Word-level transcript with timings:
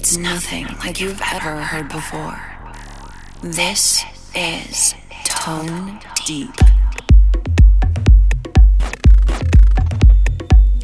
It's 0.00 0.16
nothing 0.16 0.64
like 0.78 1.00
you've 1.00 1.20
ever 1.34 1.60
heard 1.60 1.88
before. 1.88 2.40
This 3.42 4.04
is 4.32 4.94
Tone 5.24 5.98
Deep. 6.24 6.54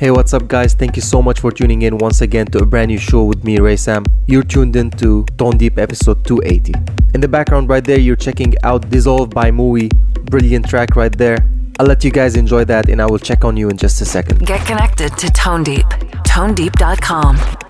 Hey, 0.01 0.11
what's 0.11 0.35
up, 0.35 0.49
guys? 0.49 0.75
Thank 0.75 0.97
you 0.97 1.03
so 1.03 1.23
much 1.23 1.39
for 1.39 1.53
tuning 1.53 1.83
in 1.83 1.99
once 1.99 2.23
again 2.23 2.47
to 2.47 2.59
a 2.59 2.67
brand 2.67 2.89
new 2.89 2.99
show 2.99 3.23
with 3.23 3.45
me, 3.45 3.61
Ray 3.61 3.77
Sam. 3.77 4.05
You're 4.27 4.43
tuned 4.43 4.75
in 4.75 4.91
to 4.99 5.25
Tone 5.39 5.59
Deep 5.59 5.79
episode 5.79 6.25
280. 6.25 6.73
In 7.15 7.21
the 7.21 7.29
background, 7.29 7.69
right 7.69 7.85
there, 7.85 8.01
you're 8.01 8.17
checking 8.17 8.53
out 8.65 8.91
Dissolve 8.91 9.31
by 9.31 9.53
Mooey. 9.53 9.91
Brilliant 10.25 10.69
track 10.69 10.97
right 10.97 11.17
there. 11.17 11.39
I'll 11.79 11.87
let 11.87 12.03
you 12.03 12.11
guys 12.11 12.35
enjoy 12.35 12.65
that 12.65 12.89
and 12.89 13.01
I 13.01 13.07
will 13.07 13.21
check 13.21 13.45
on 13.45 13.57
you 13.57 13.69
in 13.69 13.77
just 13.77 14.01
a 14.01 14.05
second. 14.05 14.45
Get 14.45 14.67
connected 14.67 15.17
to 15.19 15.31
Tone 15.31 15.63
Deep. 15.63 15.87
ToneDeep.com. 16.27 17.64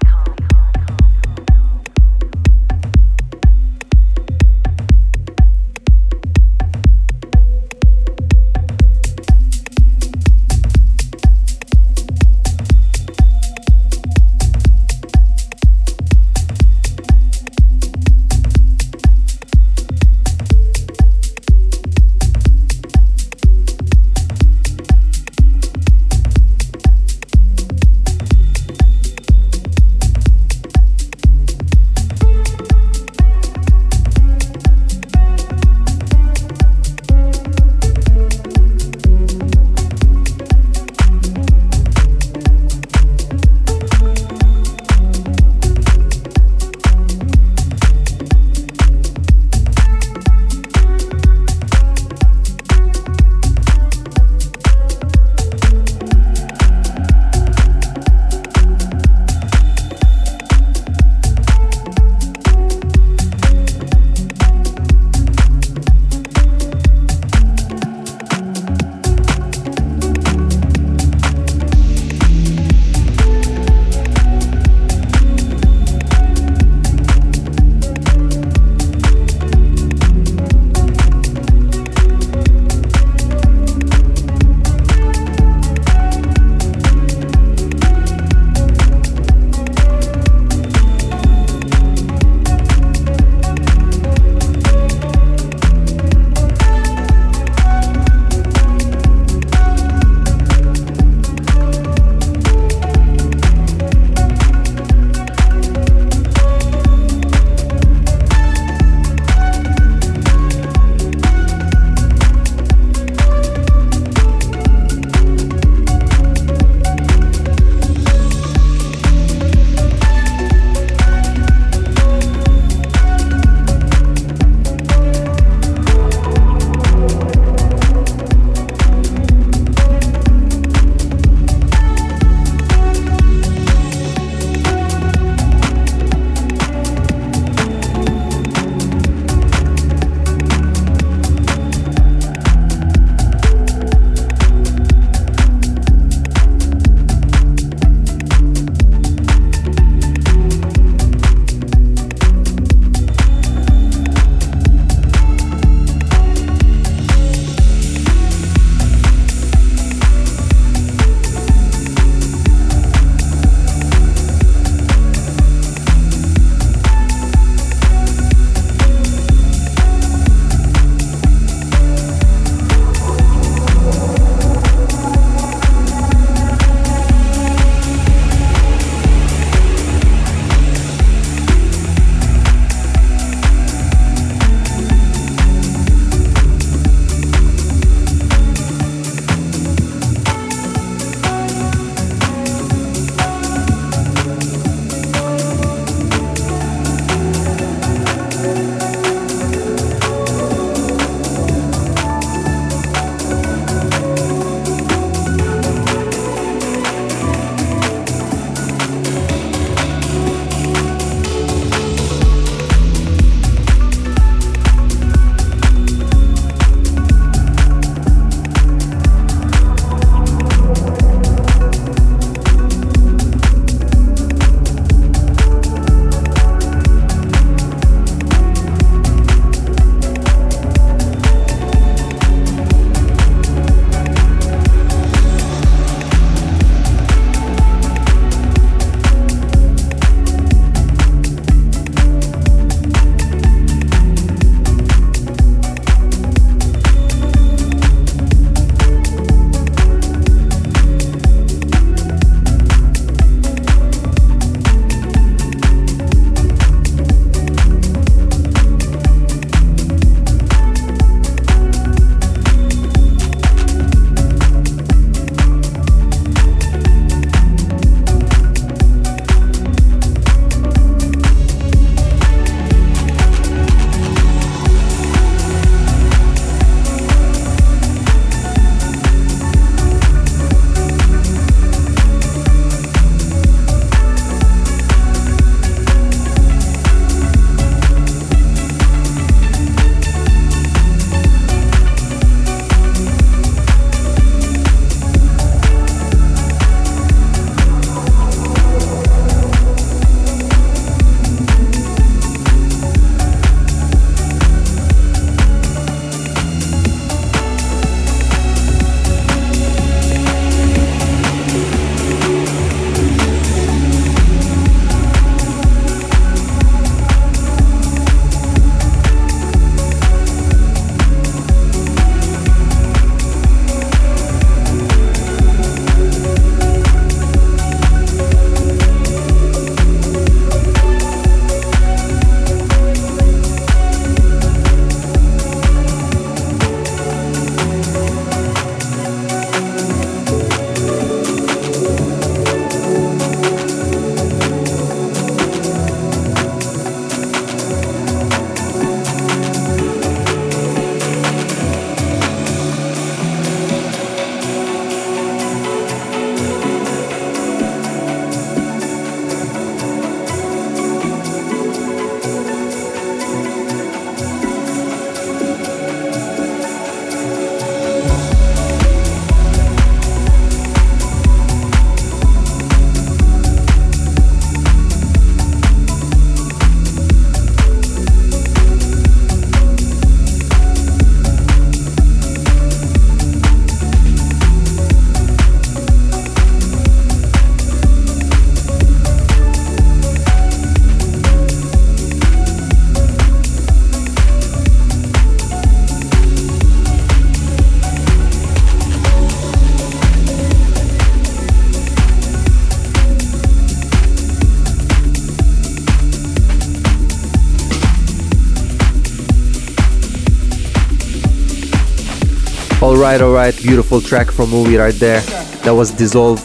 Alright, 413.05 413.21
alright, 413.21 413.62
beautiful 413.62 414.01
track 414.01 414.31
from 414.31 414.49
movie 414.49 414.79
right 414.79 414.95
there. 414.95 415.21
That 415.65 415.73
was 415.73 415.91
Dissolve. 415.91 416.41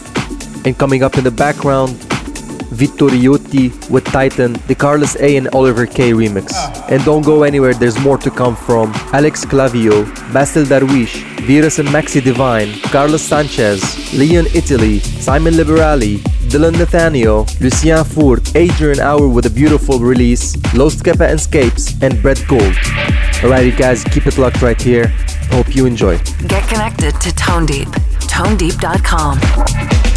And 0.66 0.78
coming 0.78 1.04
up 1.04 1.18
in 1.18 1.24
the 1.24 1.32
background, 1.32 1.92
Vittoriotti 2.76 3.90
with 3.90 4.04
Titan, 4.04 4.58
the 4.68 4.76
Carlos 4.76 5.16
A 5.22 5.38
and 5.38 5.48
Oliver 5.56 5.86
K 5.86 6.12
remix. 6.12 6.52
And 6.92 7.02
don't 7.06 7.22
go 7.22 7.44
anywhere, 7.44 7.74
there's 7.74 7.98
more 8.02 8.18
to 8.18 8.30
come 8.30 8.58
from 8.58 8.92
Alex 9.14 9.46
Clavio, 9.46 10.04
Basil 10.34 10.66
Darwish, 10.66 11.24
Virus 11.48 11.80
and 11.80 11.88
Maxi 11.88 12.22
Divine, 12.22 12.74
Carlos 12.92 13.22
Sanchez, 13.22 13.80
Leon 14.14 14.48
Italy, 14.54 15.00
Simon 15.00 15.54
Liberali, 15.54 16.18
Dylan 16.50 16.78
Nathaniel, 16.78 17.48
Lucien 17.62 18.04
Foort, 18.04 18.54
Adrian 18.58 19.00
Hour 19.00 19.30
with 19.30 19.46
a 19.46 19.50
beautiful 19.50 20.00
release, 20.00 20.58
Los 20.76 20.98
Kepa 20.98 21.30
and 21.30 21.40
Scapes, 21.40 21.96
and 22.02 22.22
Brett 22.22 22.44
Gold. 22.50 22.76
Alright, 23.44 23.66
you 23.66 23.72
guys, 23.72 24.04
keep 24.04 24.28
it 24.28 24.38
locked 24.38 24.62
right 24.62 24.80
here. 24.82 25.08
Hope 25.52 25.74
you 25.74 25.86
enjoy. 25.86 26.18
Get 26.48 26.68
connected 26.68 27.20
to 27.22 27.34
Tone 27.36 27.66
Deep. 27.66 27.88
ToneDeep.com. 28.28 30.09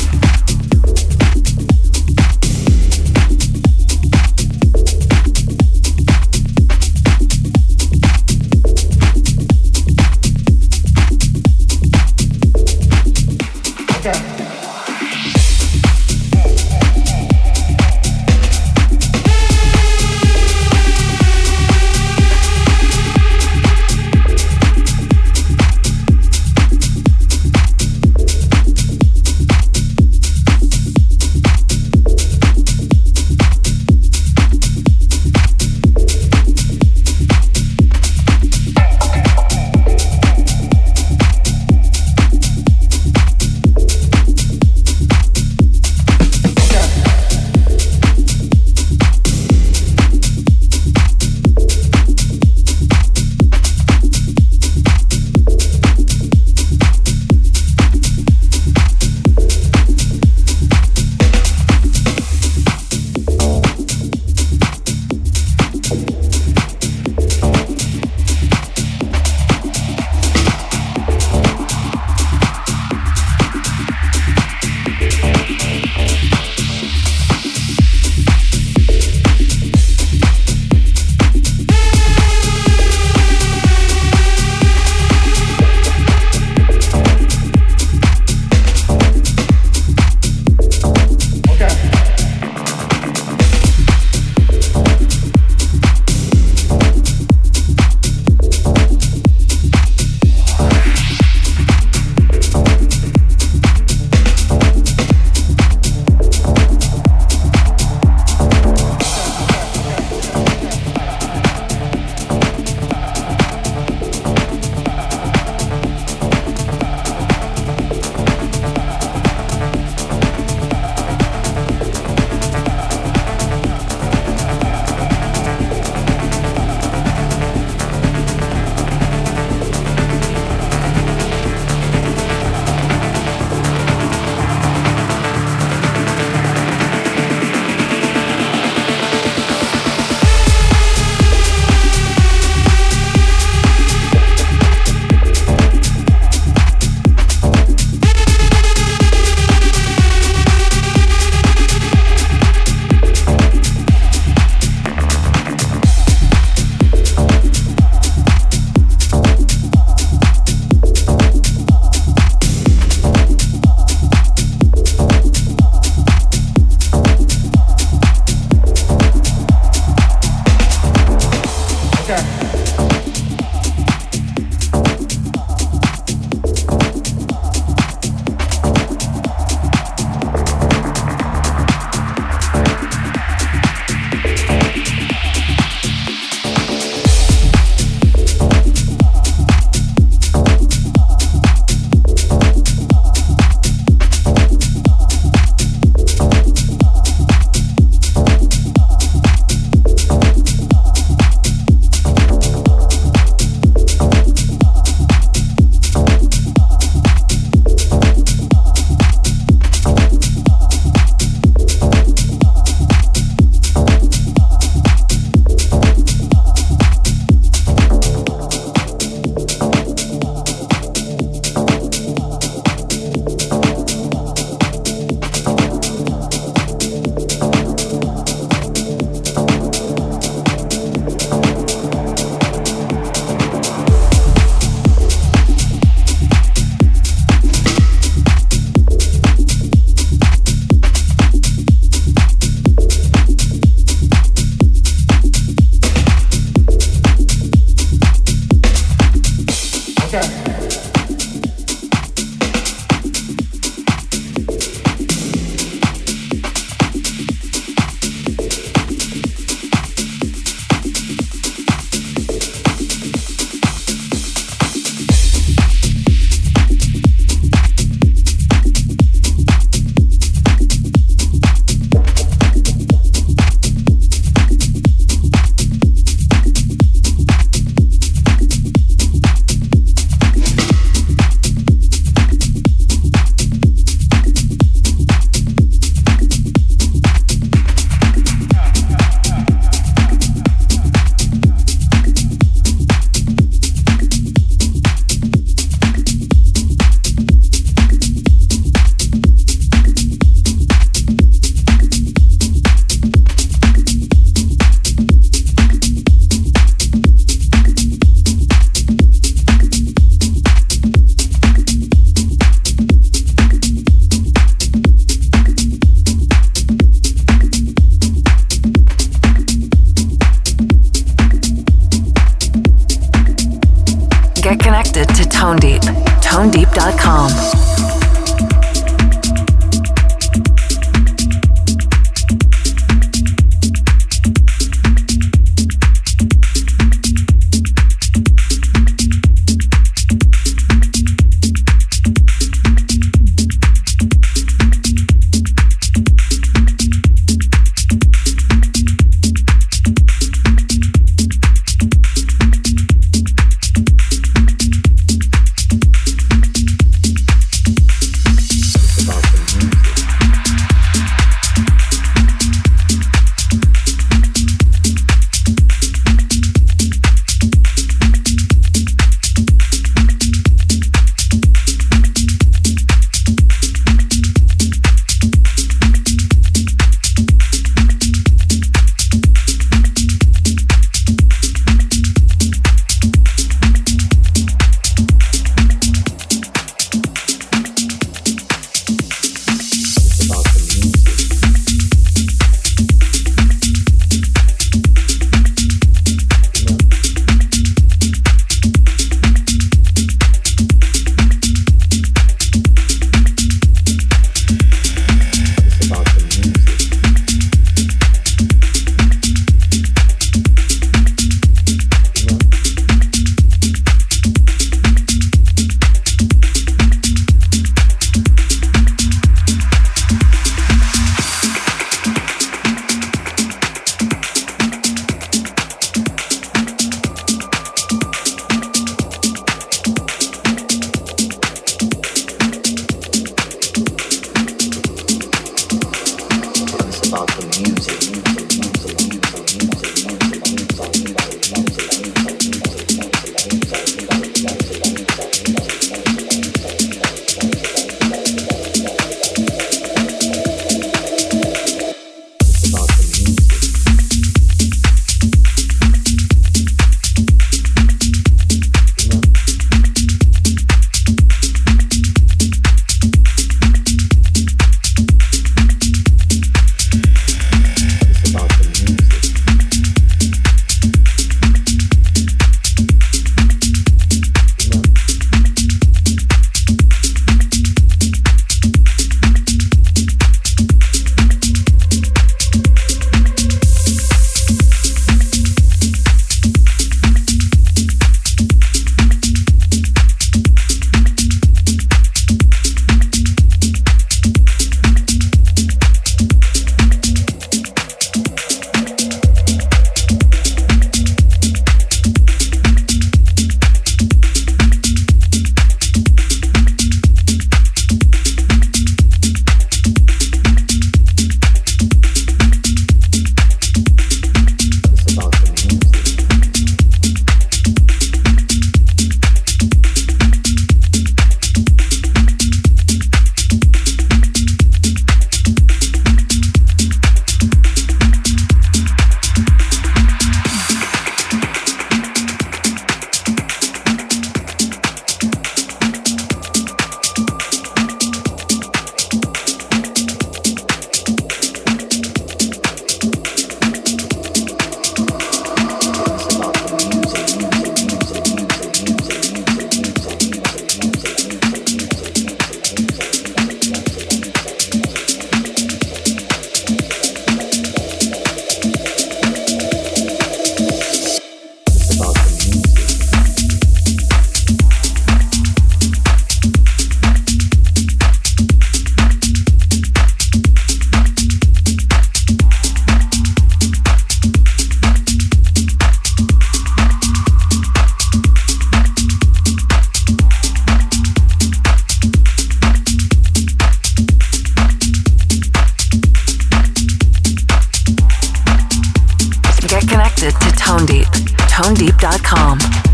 Tone 590.72 590.86
Deep, 590.86 591.06
tonedeep.com. 591.48 592.91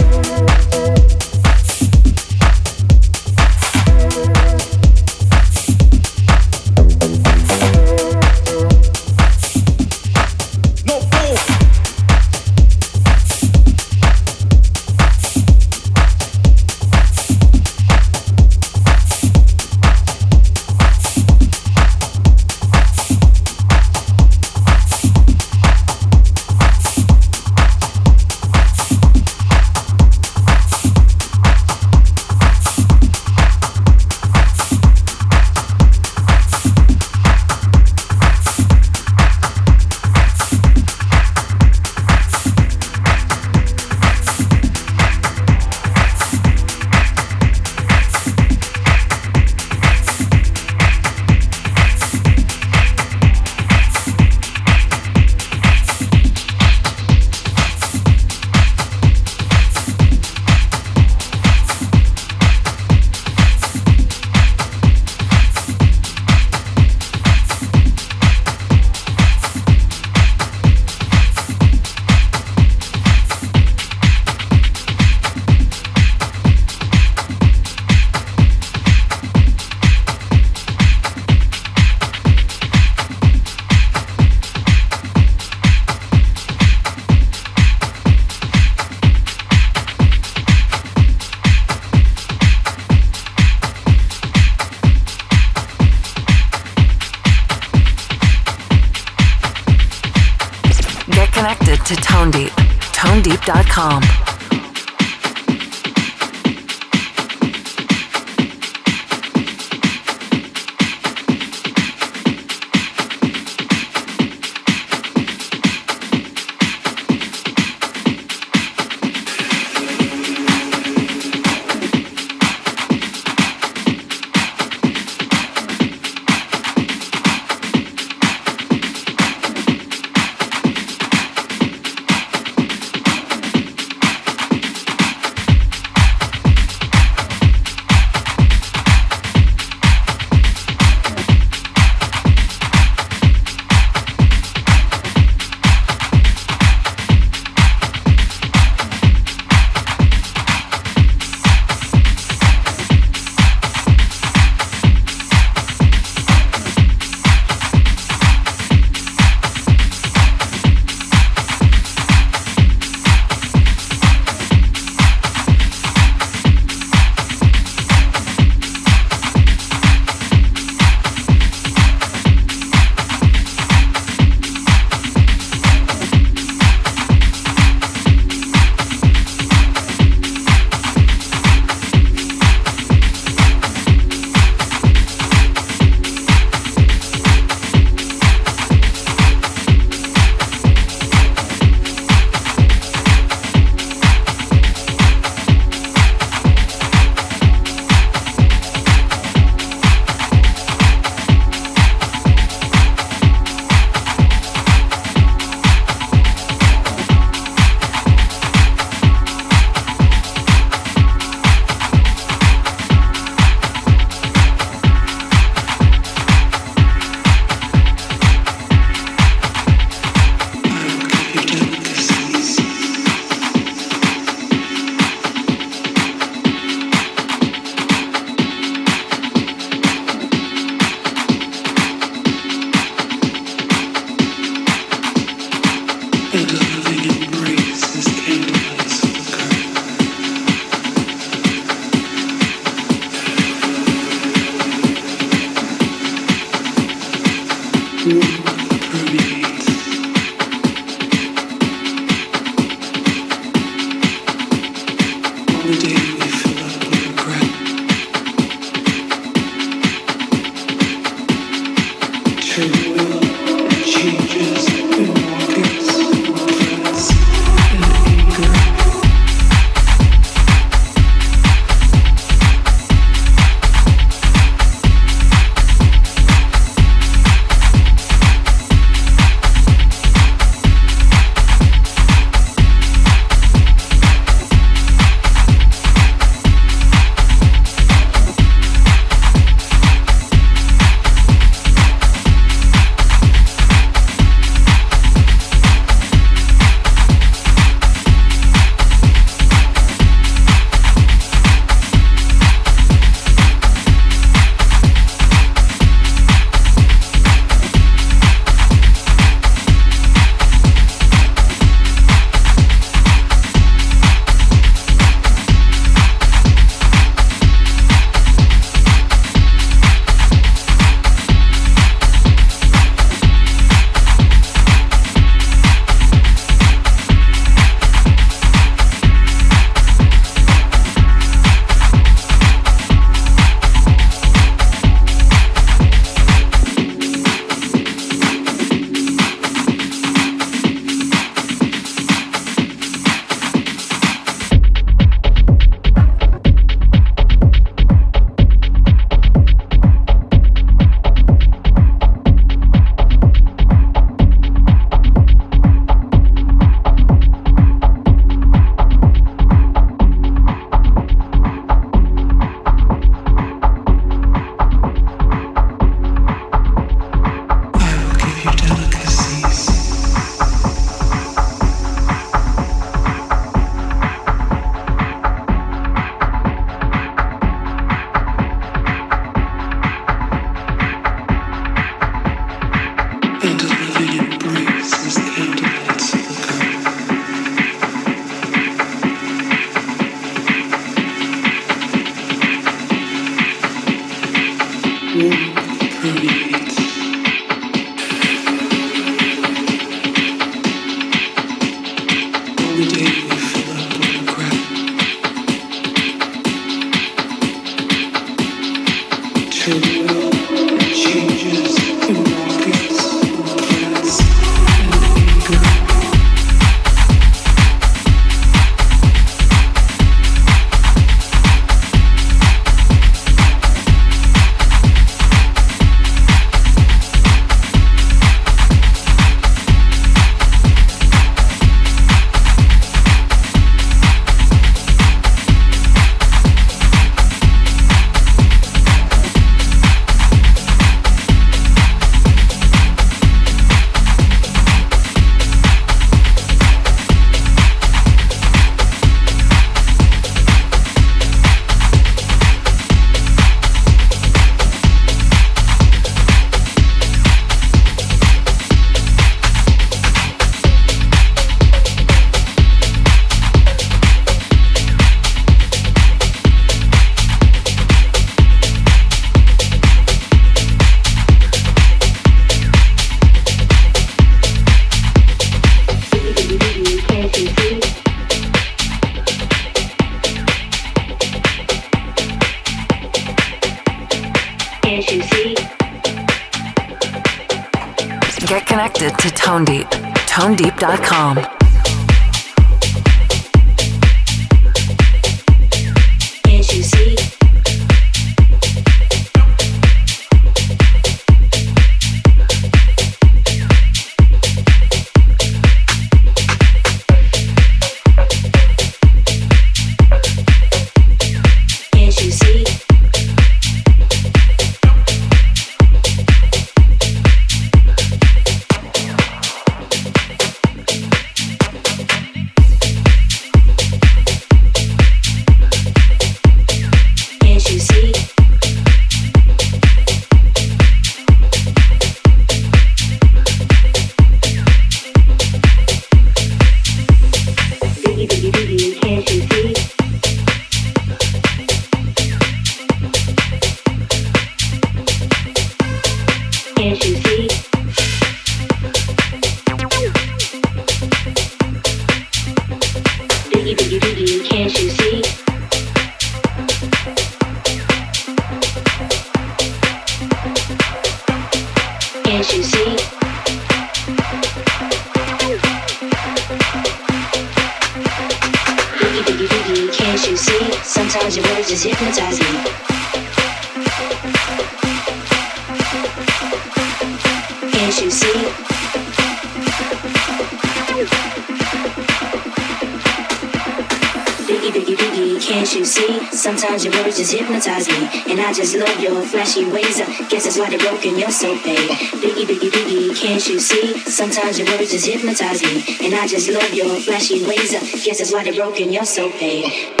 Sometimes 594.11 594.59
your 594.59 594.67
words 594.67 594.91
just 594.91 595.07
hypnotize 595.07 595.63
me, 595.63 595.83
and 596.05 596.13
I 596.13 596.27
just 596.27 596.47
love 596.49 596.71
your 596.73 596.95
flashy 596.99 597.43
ways. 597.43 597.71
Guess 597.71 598.19
that's 598.19 598.31
why 598.31 598.43
they're 598.43 598.53
broken. 598.53 598.91
You're 598.91 599.05
so 599.05 599.31
paid. 599.31 600.00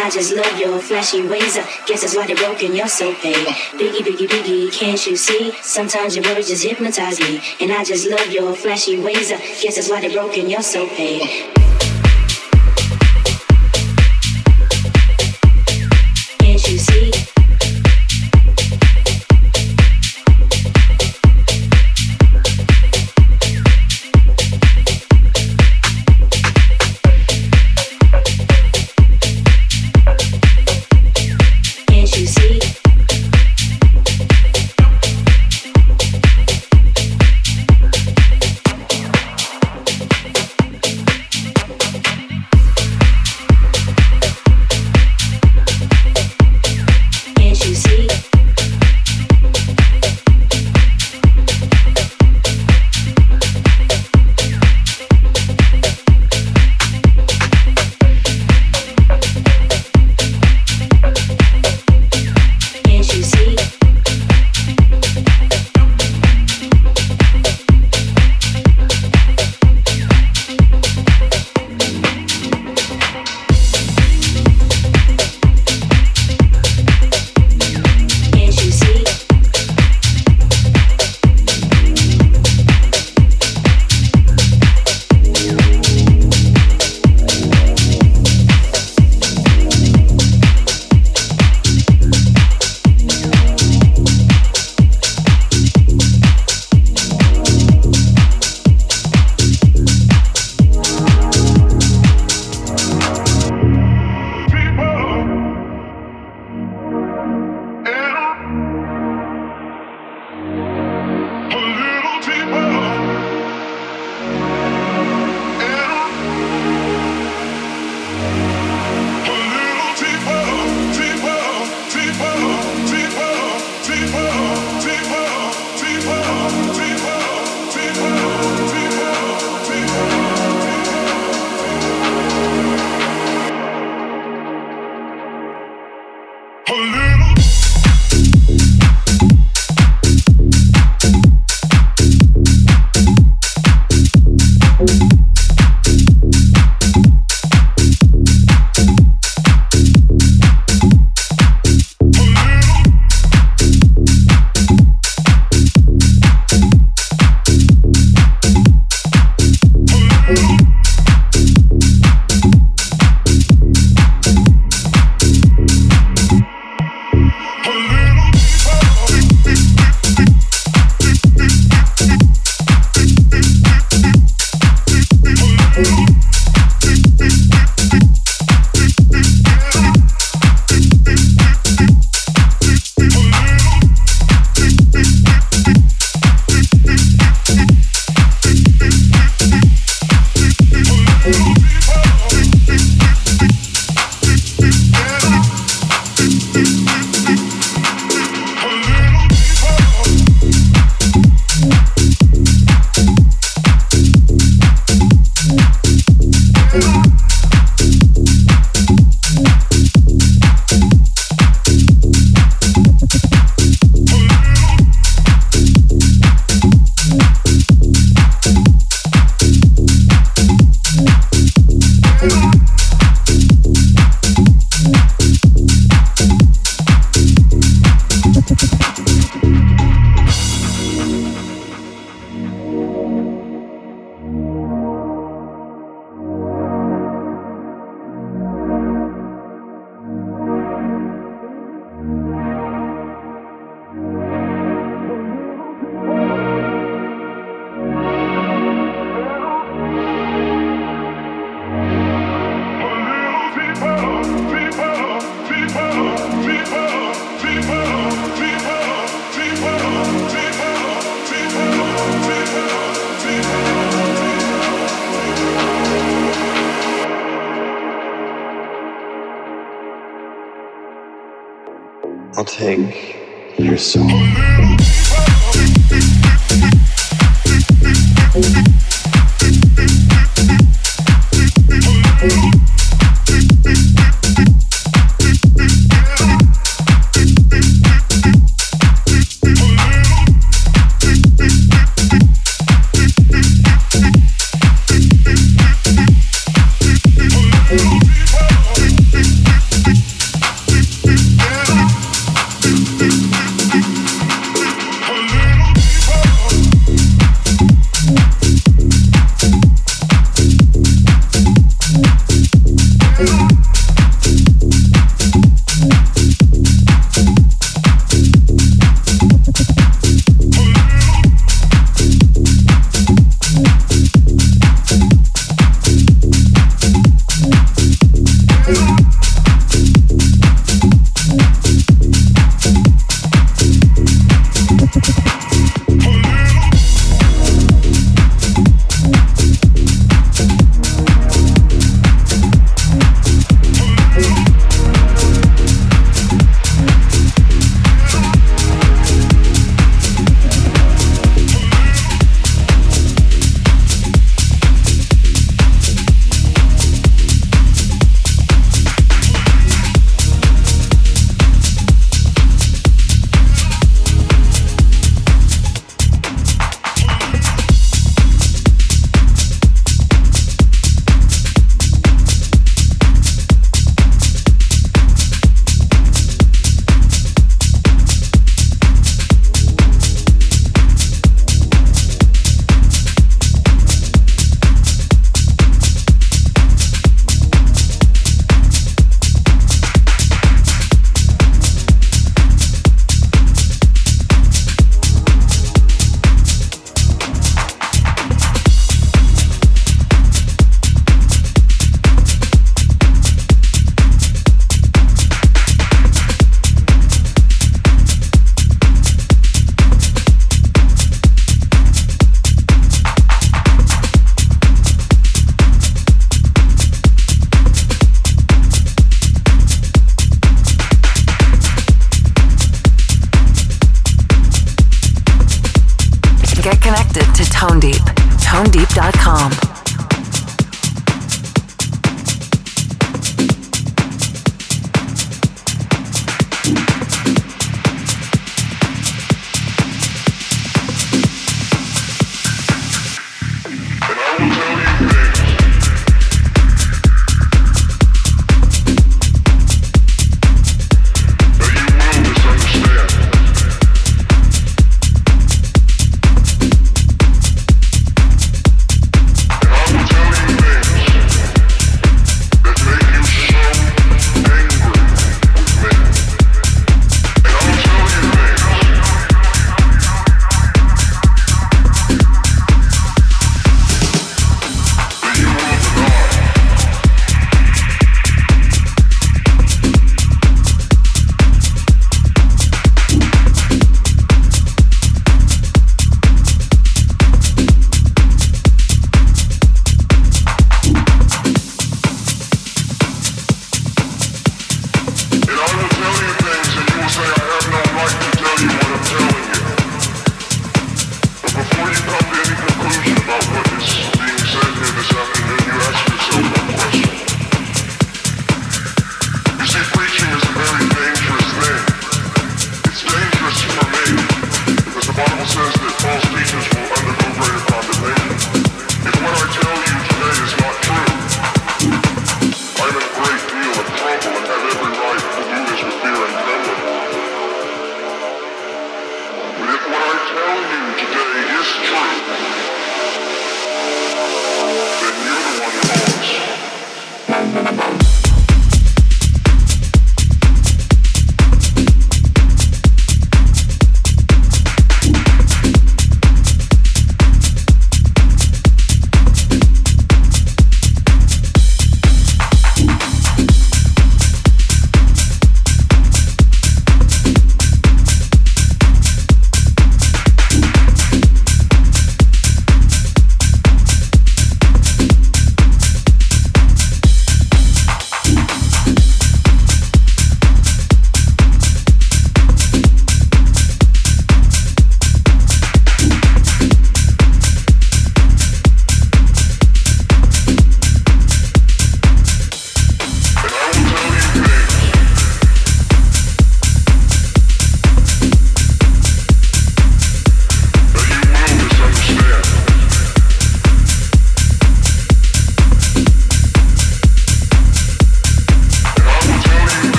I 0.00 0.08
just 0.08 0.34
love 0.34 0.58
your 0.58 0.78
flashy 0.80 1.22
ways. 1.26 1.58
I 1.58 1.64
guess 1.86 2.00
that's 2.00 2.16
why 2.16 2.26
they're 2.26 2.36
broken. 2.36 2.74
You're 2.74 2.88
so 2.88 3.12
paid. 3.14 3.36
Biggie, 3.76 3.98
biggie, 3.98 4.28
biggie, 4.28 4.72
can't 4.72 5.06
you 5.06 5.14
see? 5.14 5.52
Sometimes 5.62 6.16
your 6.16 6.24
words 6.24 6.48
just 6.48 6.64
hypnotize 6.64 7.20
me, 7.20 7.40
and 7.60 7.70
I 7.70 7.84
just 7.84 8.08
love 8.08 8.32
your 8.32 8.54
flashy 8.54 8.98
ways. 8.98 9.30
I 9.30 9.36
guess 9.36 9.76
that's 9.76 9.90
why 9.90 10.00
they're 10.00 10.10
broken. 10.10 10.48
You're 10.48 10.62
so 10.62 10.86
paid. 10.88 11.59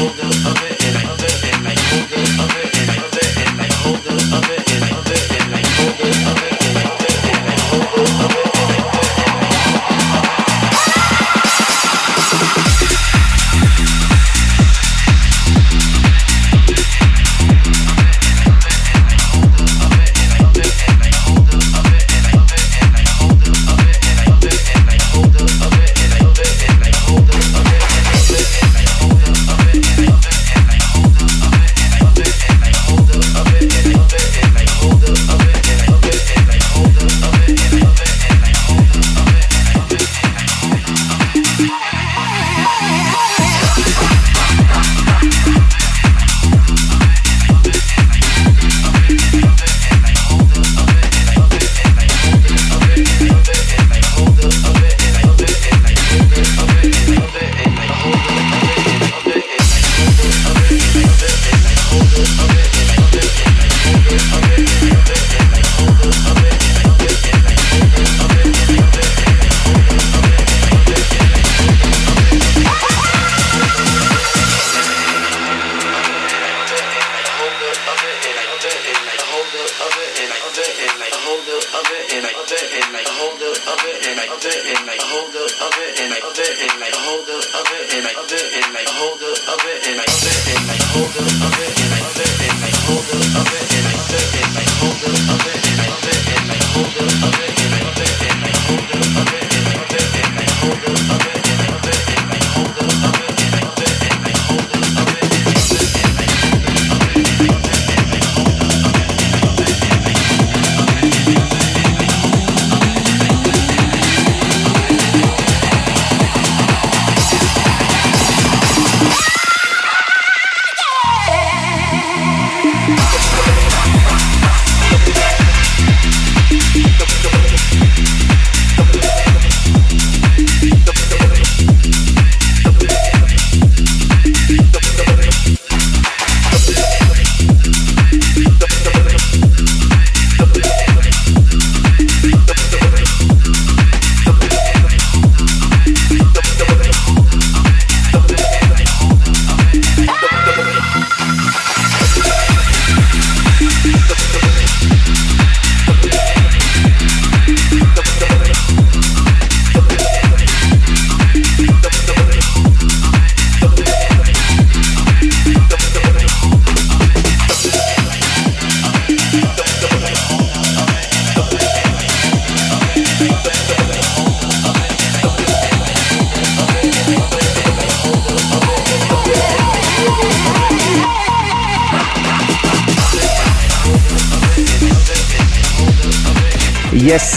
holder 0.00 0.22
of. 0.48 0.69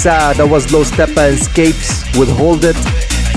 That 0.03 0.49
was 0.49 0.73
Low 0.73 0.83
Steppa 0.83 1.29
and 1.29 1.39
Scapes 1.39 2.03
with 2.19 2.29
Hold 2.35 2.65
It. 2.65 2.75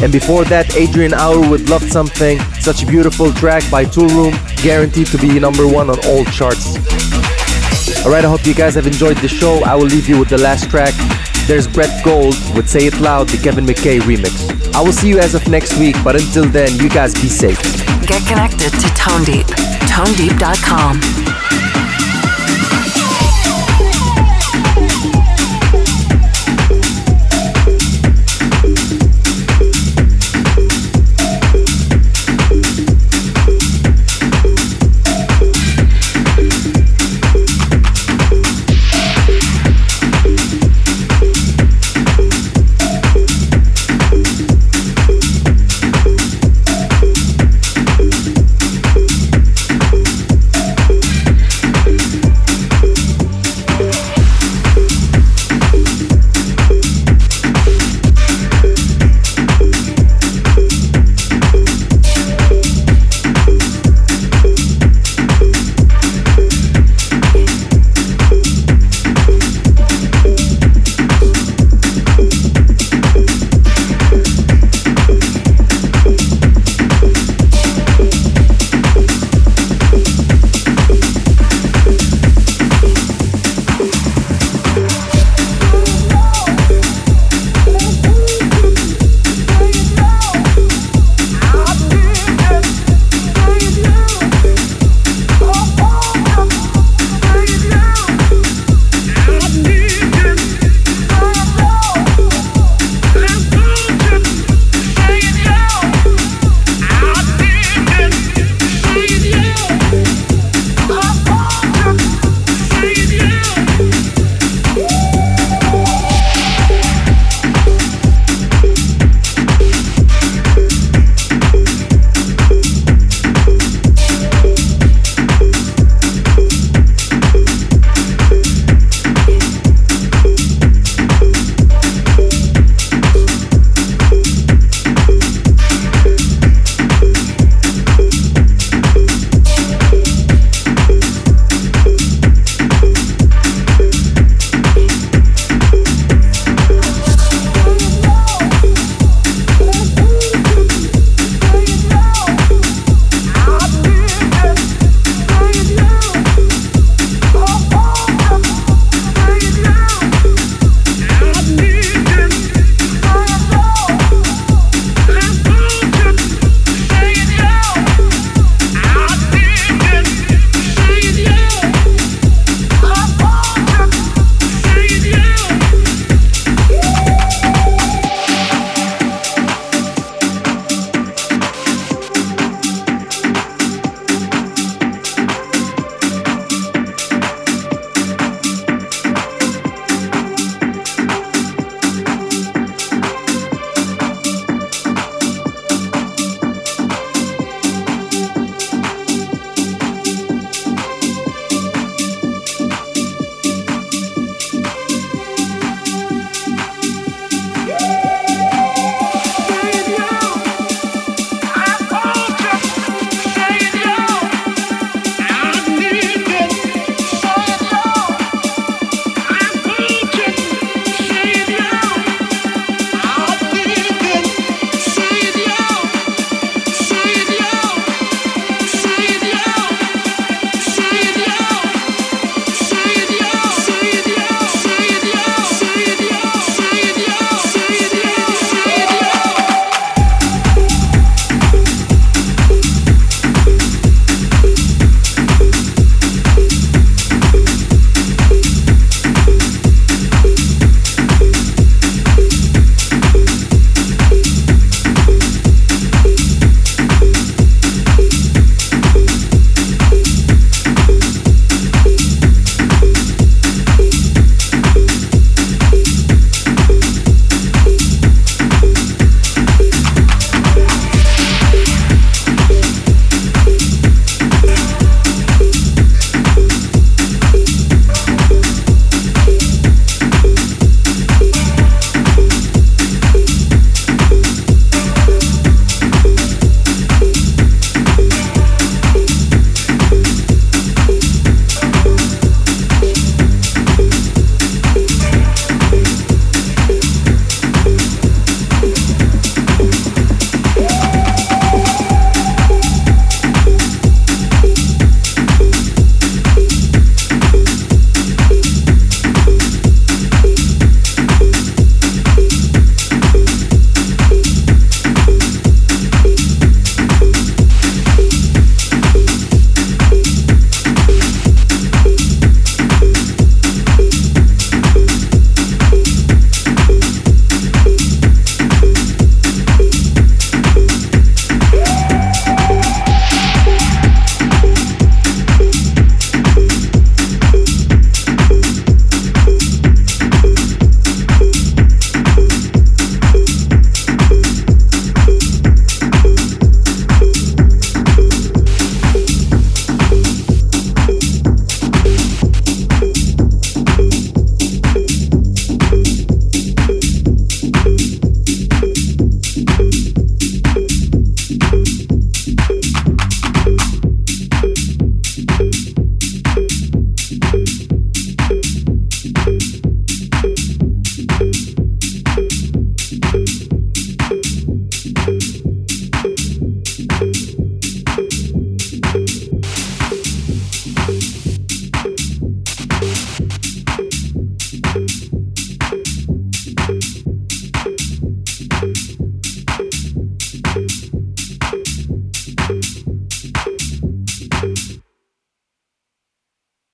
And 0.02 0.10
before 0.10 0.44
that, 0.46 0.74
Adrian 0.76 1.14
Hour 1.14 1.48
with 1.48 1.70
Love 1.70 1.84
Something. 1.84 2.40
Such 2.58 2.82
a 2.82 2.86
beautiful 2.86 3.32
track 3.32 3.62
by 3.70 3.84
Toolroom, 3.84 4.34
guaranteed 4.64 5.06
to 5.08 5.18
be 5.18 5.38
number 5.38 5.68
one 5.68 5.90
on 5.90 5.98
all 6.06 6.24
charts. 6.24 6.74
Alright, 8.04 8.24
I 8.24 8.28
hope 8.28 8.44
you 8.44 8.54
guys 8.54 8.74
have 8.74 8.86
enjoyed 8.88 9.16
the 9.18 9.28
show. 9.28 9.62
I 9.64 9.76
will 9.76 9.86
leave 9.86 10.08
you 10.08 10.18
with 10.18 10.28
the 10.28 10.38
last 10.38 10.68
track. 10.68 10.92
There's 11.46 11.68
Brett 11.68 12.04
Gould 12.04 12.34
with 12.56 12.68
Say 12.68 12.86
It 12.86 12.98
Loud, 12.98 13.28
the 13.28 13.38
Kevin 13.38 13.64
McKay 13.64 14.00
remix. 14.00 14.74
I 14.74 14.80
will 14.80 14.92
see 14.92 15.08
you 15.08 15.20
as 15.20 15.36
of 15.36 15.46
next 15.48 15.78
week, 15.78 15.94
but 16.02 16.16
until 16.16 16.46
then, 16.46 16.76
you 16.80 16.88
guys 16.88 17.14
be 17.14 17.28
safe. 17.28 17.62
Get 18.06 18.26
connected 18.26 18.72
to 18.72 18.88
Tone 18.98 19.22
Deep. 19.22 19.46
ToneDeep.com. 19.86 21.15